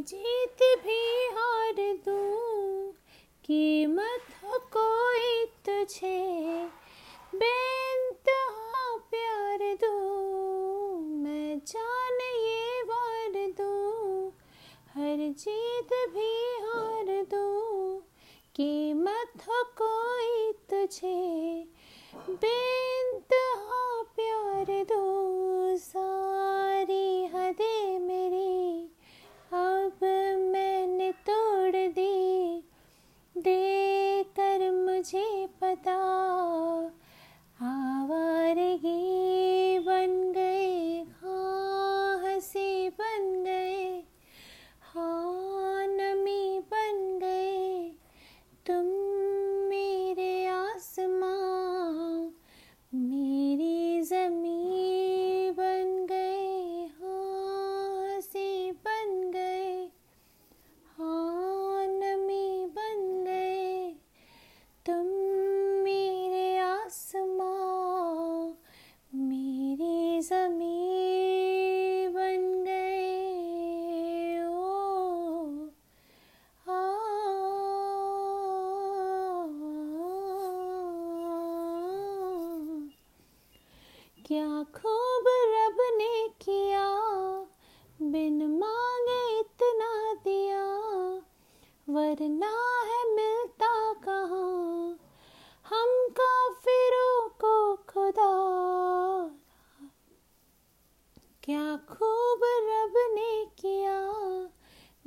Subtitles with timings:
[0.00, 1.74] जीत भी हार
[2.04, 2.92] दूँ,
[3.44, 6.64] कीमत हो कोई तुझे।
[7.34, 14.30] बेनतहा प्यार दूँ, मैं जान ये वार दूँ।
[14.94, 18.00] हर जीत भी हार दूँ,
[18.56, 21.64] कीमत हो कोई तुझे।
[22.30, 25.11] बेनतहा प्यार दो
[70.22, 74.72] जमी बन गए ओ
[84.26, 86.86] क्या खूब रब ने किया
[88.12, 89.92] बिन मांगे इतना
[90.24, 90.64] दिया
[91.88, 92.61] वरना
[101.76, 104.00] खूब रब ने किया,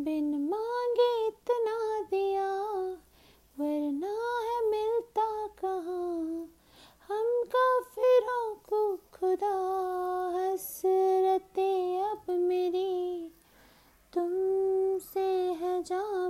[0.00, 2.50] बिन मांगे इतना दिया,
[3.58, 6.48] वरना है मिलता कहाँ?
[7.08, 9.54] हम काफिरों को खुदा
[10.36, 11.70] हसरते
[12.00, 13.32] अब मेरी
[14.12, 16.23] तुमसे है जान